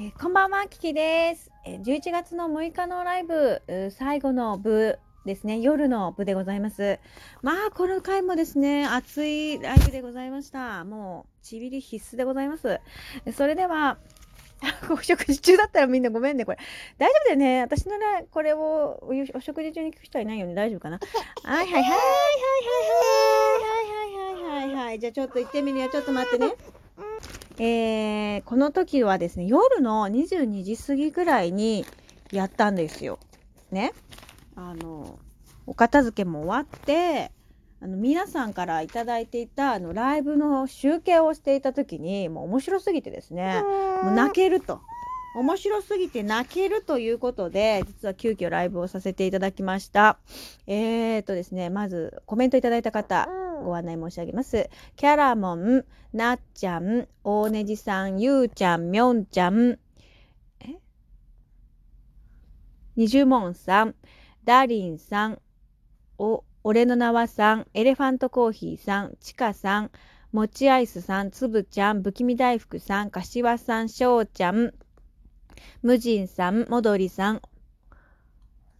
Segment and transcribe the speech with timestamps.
[0.00, 1.50] ーこんばんは、キキです。
[1.66, 4.96] えー11月の6日のライブ、最後の部
[5.26, 7.00] ですね、夜の部でございます。
[7.42, 10.84] まあ、この回もですね、熱いライブでございました。
[10.84, 12.78] もう、ちびり必須でございます。
[13.26, 13.98] えそれでは、
[14.88, 16.58] お食事中だったらみんなごめんね、これ。
[16.98, 17.62] 大丈夫だよね。
[17.62, 20.54] 私ならこれをおお食事中に聞く人はいないよね。
[20.54, 21.00] 大丈夫かな？
[21.42, 21.96] はいはいはい はいは
[23.82, 24.98] いはいはいはいはいはい。
[25.00, 25.88] じゃあちょっと行ってみるよ。
[25.88, 26.54] ちょっと待ってね。
[27.58, 31.84] えーこの時はですね夜の22時過ぎぐらいに
[32.30, 33.18] やったんですよ。
[33.70, 33.92] ね。
[34.54, 35.18] あの
[35.66, 37.30] お片付けも終わって
[37.80, 43.62] あの皆さんからいただいていたあのライブの集計をしていた時にもう面白すぎてですね
[44.02, 44.80] もう泣けると。
[45.36, 50.18] 面白すぎて泣けるということで実は急遽ライブをさせていただきました。
[50.66, 53.28] えーとですねまずコメントいただいた方
[53.62, 54.68] ご案内申し上げます。
[54.96, 59.78] キャラモン、なっちゃん、大ねじさん、ゆうちゃん、みょんちゃん、
[60.60, 60.78] え？
[62.96, 63.94] にじゅもんさん、
[64.44, 65.40] ダリンさん、
[66.18, 69.90] お、俺の名はさん、エレファントコーヒーさん、ちかさん、
[70.32, 74.74] もちアイスさん、つぶちゃん、ぶきみ大福さん、かしわさん、しょうちゃん、
[75.82, 77.42] むじんさん、もどりさん、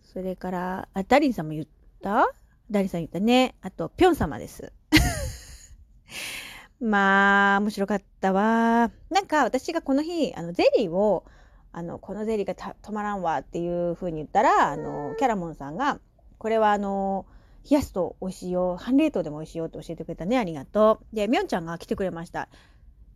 [0.02, 1.66] それから、あ、ダリンさんも言っ
[2.02, 2.28] た？
[2.70, 3.54] ダリさん言ったね。
[3.62, 4.72] あと、ぴょん様です。
[6.80, 8.90] まあ、面白かったわ。
[9.10, 11.24] なんか私がこの日、あのゼリーを、
[11.72, 15.98] あの、このゼリーがた止まらんわっていう風に言ったら、あの、キャラモンさんが、
[16.36, 17.24] これはあの、
[17.68, 18.76] 冷やすと美味しいよ。
[18.76, 20.38] 半冷凍でも美味しいよって教えてくれたね。
[20.38, 21.16] ありがとう。
[21.16, 22.48] で、みょんちゃんが来てくれました。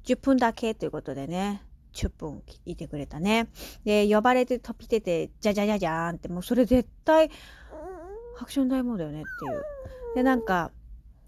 [0.04, 1.62] 10分だけということでね。
[1.92, 3.48] 10分いてくれたね。
[3.84, 7.30] で、呼ばれて飛び出て、じゃじゃじゃじゃーんって、もうそれ絶対、
[8.36, 9.62] ハクション大魔王だよねっていう。
[10.14, 10.70] で、なんか、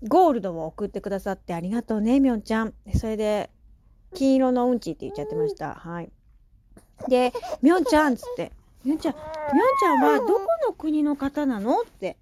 [0.07, 2.75] ゴールドを送ってくださってありがとうね、みょんちゃん。
[2.95, 3.51] それで、
[4.15, 5.75] 金色のうんちって言っちゃってました。
[5.75, 6.11] はい。
[7.09, 7.33] で、
[7.63, 8.53] みょんちゃんっつって、
[8.85, 12.17] みょんちゃん、みょんちゃんはどこの国の方なのって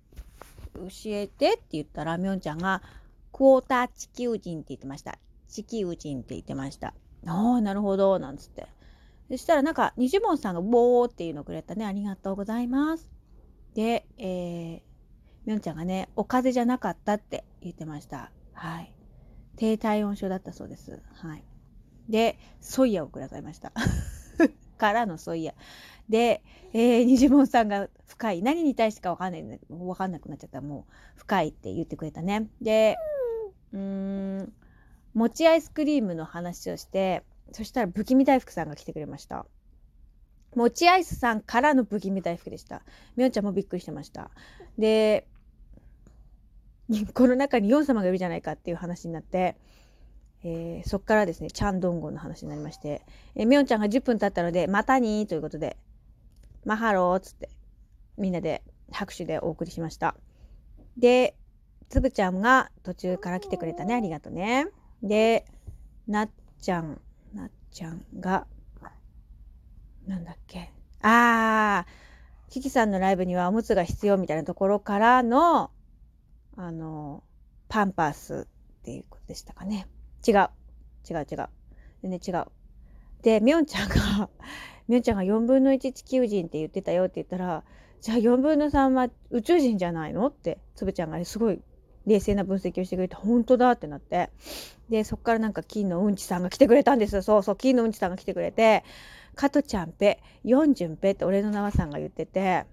[0.74, 2.82] 教えてって言ったら、みょんちゃんが、
[3.32, 5.18] クォーター地球人って言ってました。
[5.48, 6.94] 地球人って言ってました。
[7.26, 8.66] ああ、なるほど、なんつって。
[9.30, 11.84] そしたらなんか、にじもんさんがボーっていうのくれたね。
[11.84, 13.08] ありがとうございます。
[13.74, 14.80] で、えー、
[15.46, 18.30] みょんちゃんがね、お風邪じゃなかったって言ってました。
[18.52, 18.92] はい。
[19.56, 21.02] 低体温症だったそうです。
[21.14, 21.44] はい。
[22.08, 23.72] で、ソイヤをくださいました。
[24.78, 25.54] からのソイヤ。
[26.08, 28.42] で、えー、にじもんさんが深い。
[28.42, 30.60] 何に対してかわかんない、わかんなくなっちゃった。
[30.60, 32.48] もう、深いって言ってくれたね。
[32.60, 32.96] で、
[33.72, 34.52] うーん、
[35.14, 37.22] 餅アイスクリームの話をして、
[37.52, 39.46] そしたら不気味大福さんが来てくれました。
[40.54, 42.82] 餅アイスさんからの不気味大福でした。
[43.16, 44.30] みょんちゃんもびっくりしてました。
[44.78, 45.26] で、
[47.14, 49.56] この中にヨン様がいるじゃないかっていう話になって、
[50.44, 53.02] えーそっからですね、チャンドンゴンの話になりまして、
[53.34, 55.76] えみょんちゃんが10分経ったので、またにーということで、
[56.64, 57.48] マハローっつって、
[58.18, 60.16] みんなで拍手でお送りしました。
[60.96, 61.36] で、
[61.88, 63.94] つぶちゃんが途中から来てくれたね。
[63.94, 64.66] ありがとうね。
[65.02, 65.44] で、
[66.06, 66.30] なっ
[66.60, 67.00] ちゃん、
[67.34, 68.46] なっちゃんが、
[70.06, 70.72] なんだっけ？
[71.02, 75.70] あー、キキさんのライブにはおむつが必要みたいなところからの、
[76.56, 77.22] あの、
[77.68, 78.46] パンパース
[78.80, 79.86] っていうことでしたかね。
[80.26, 80.50] 違う。
[81.08, 81.48] 違う違う。
[82.02, 82.46] 全然違う。
[83.22, 84.28] で、みょんちゃんが、
[84.88, 87.64] みょんちゃんが4分の1地球人って言ってたよって言ったら、
[88.00, 90.26] じゃあ4分の3は宇宙人じゃないの？
[90.26, 91.60] って、つぶちゃんがね、すごい
[92.06, 94.30] 冷静な分析をしてくれて、本当だってなって。
[94.88, 97.22] で、そっからなんか金のうんちさんが来てくれたんです。
[97.22, 98.84] そうそう、金のうんちさんが来てくれて、
[99.34, 102.66] 加トちゃんぺ、ヨンジュンぺって俺の名はさんが言ってて、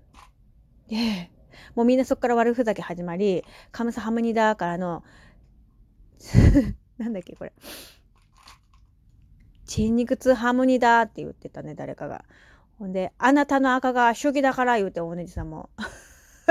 [0.88, 1.29] で、
[1.75, 5.03] もうみんなそっから悪ふざけ始まり、カムサハムニダからの、
[6.97, 7.53] なんだっけこれ。
[9.66, 12.25] 筋肉痛ハーモニーって言ってたね、誰かが。
[12.79, 15.69] ほんで、あなたの赤が主義だから言うて、おねじさんも。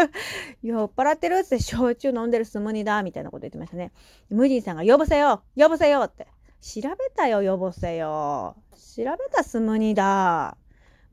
[0.63, 3.93] 酔っ払ってるって焼酎飲んでるスムニだみたいなこと言ってましたね。
[4.31, 6.27] ムジンさんが、呼ぼせよ呼ぼせよって。
[6.61, 8.57] 調べたよ、呼ぼせよ。
[8.73, 10.57] 調べたスムニだ。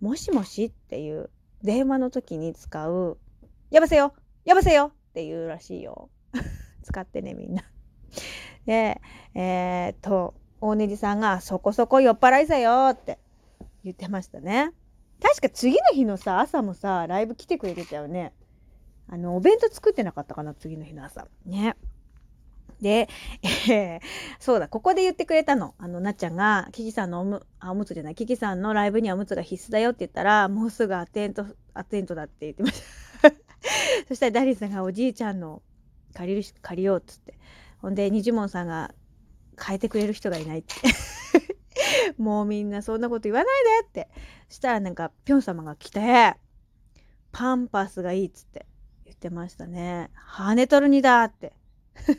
[0.01, 1.29] もしもしっていう
[1.63, 3.17] 電話の時に使う、
[3.71, 4.13] 呼ばせよ
[4.45, 6.09] 呼ばせよっていうらしいよ。
[6.83, 7.63] 使ってね、みんな。
[8.65, 9.01] で、
[9.33, 13.19] えー、っと、大ネジさんがそこそこ酔っ払いさよって
[13.83, 14.71] 言ってましたね。
[15.21, 18.33] 確か次の日のさ、朝もさ、ライブ来てくれてたよね。
[19.07, 21.27] あの、お弁当作ってなかったかな、次の日の朝。
[21.45, 21.75] ね。
[22.81, 23.07] で、
[23.69, 23.99] え ー
[24.39, 25.75] そうだ、ここで言ってくれたの。
[25.77, 32.81] あの、なっちゃんが、キキさんのおむ、あ、おむつじゃない、キキさんのライブにはおむつが必須だよって言ったら、もうすぐアテント、アテントだって言ってまし
[33.21, 33.31] た。
[34.07, 35.61] そしたらダリーさんがおじいちゃんの
[36.13, 37.37] 借りるし、借りようっつって。
[37.79, 38.93] ほんで、にじもんさんが
[39.63, 40.73] 変えてくれる人がいないって。
[42.17, 44.09] もうみんなそんなこと言わないでって。
[44.49, 46.35] そしたらなんか、ぴょん様が来て、
[47.31, 48.65] パンパスがいいっつって
[49.05, 50.09] 言ってましたね。
[50.13, 51.53] 羽ネトルにだって。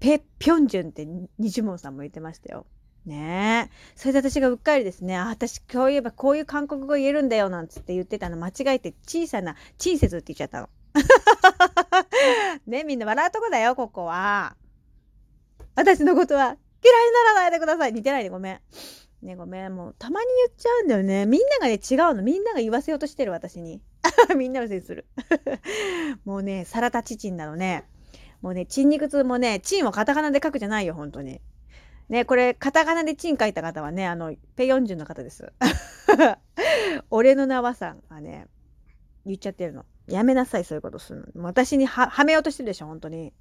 [0.00, 2.66] ペ・ピョンジュンってニジモンさんも言ってましたよ。
[3.06, 3.74] ねえ。
[3.96, 10.68] それで私がうっかりですね、あ、私今日言えばこういう韓国語言えるんだよなんつって言ってたの間違えて小さなチンセズって言っちゃったの。
[12.66, 14.56] ねみんな笑うとこだよ、ここは。
[15.74, 16.58] 私のことは嫌いに
[17.12, 17.92] ならないでください。
[17.92, 18.60] 似てないでごめん。
[19.22, 19.74] ねごめん。
[19.74, 21.26] もうたまに言っちゃうんだよね。
[21.26, 22.22] みんながね、違うの。
[22.22, 23.80] みんなが言わせようとしてる私に。
[24.36, 25.06] みんなのせいにする。
[26.24, 27.84] もうね、サラタチチンなのね。
[28.40, 31.40] もうね、チン肉痛もね、チンをカタカナで書くじゃないよ、本当に。
[32.08, 35.52] ね、これ、カタカナでチン書いた方はね、あの、ペヨンジュンの方です。
[37.10, 38.48] 俺の名はさんがね、
[39.24, 39.86] 言っちゃってるの。
[40.08, 41.44] やめなさい、そういうことするの。
[41.44, 43.32] 私にははめようとしてるでしょ、本当に。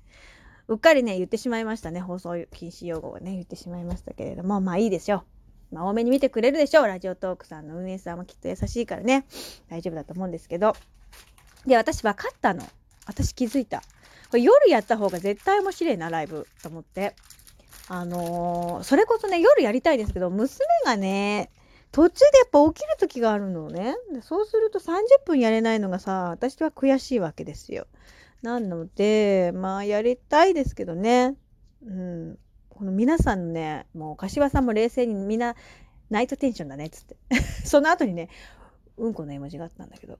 [0.68, 2.00] うっかりね、言ってしまいましたね。
[2.00, 5.26] 放送禁止用語をね、言ってしまいましたけれども、まあいいですよ。
[5.72, 6.88] まあ多めに見てくれるでしょう。
[6.88, 9.26] ラジオトークさんの運営さんもきっと優しいからね。
[9.70, 10.76] 大丈夫だと思うんですけど。
[11.66, 12.64] で、私分かったの。
[13.06, 13.82] 私気づいた。
[14.30, 16.48] これ夜やった方が絶対面白いな、ライブ。
[16.62, 17.16] と思って。
[17.88, 21.52] あのーそれこそね、夜やりたいんですけど、娘がね、
[21.92, 23.96] 途中でやっぱ起きる時があるのね。
[24.22, 27.88] そうすると30分やれないのがさ、私は悔しいわけですよ。
[28.42, 31.36] なので、まあやりたいですけどね。
[31.86, 32.40] うん。
[32.82, 35.54] この皆さんね、もう柏さんも冷静にみんな
[36.10, 37.16] ナイトテンションだねっつって。
[37.64, 38.28] その後にね、
[38.98, 40.18] うんこの絵文字があったんだけど。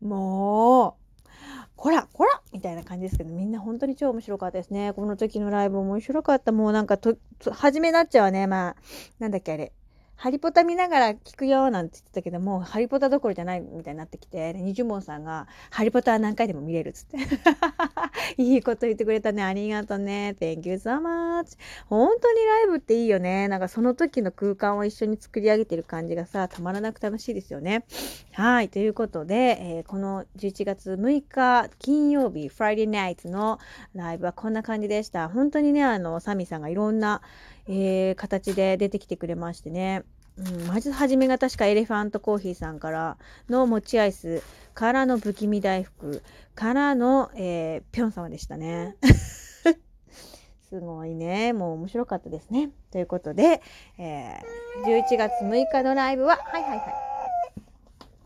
[0.00, 4.94] もう、こらこらみたいな感じですけど、みんな本当に超面白かったですね。
[4.94, 6.52] この時のライブ面白かった。
[6.52, 7.18] もうなんかと、
[7.50, 8.46] 初めなっちゃうわね。
[8.46, 8.76] まあ、
[9.18, 9.74] なんだっけあれ。
[10.16, 17.18] ハリポタ見ながら聞くよなんて言ってたけどもハリポタどころじゃないみたいになってきてでニジュモンさんが「ハリポタは何回でも見れる」っつって。
[18.38, 19.42] いいこと言ってくれたね。
[19.42, 20.36] ありがとうね。
[20.40, 21.58] Thank you so much
[21.88, 23.48] 本当にライブっていいよね。
[23.48, 27.84] なんかその時の空間を一緒に作り上げてる感じがさたまらなく楽しいですよね。
[28.32, 28.68] はい。
[28.68, 33.58] ということで、えーこの11月6日金曜日 Friday Night の
[33.94, 35.28] ライブはこんな感じでした。
[35.28, 37.20] 本当にねあのサミさんがいろんな
[37.66, 40.04] えー形で出てきてくれましてね。
[40.36, 44.42] うん、まず初めが確かエレファントコーヒーさんからの餅アイス
[44.74, 46.22] からの不気味大福
[46.54, 48.96] からの、えー、ぴょん様でしたね。
[50.68, 51.52] すごいね。
[51.52, 52.70] もう面白かったですね。
[52.90, 53.62] ということで、
[53.98, 56.80] えー11月6日のライブは、はいはいはい。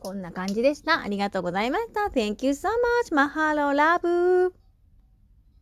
[0.01, 1.03] こんな感じでした。
[1.03, 2.11] ありがとうございました。
[2.11, 2.69] Thank you so
[3.05, 3.15] much.
[3.15, 4.58] マハローラブ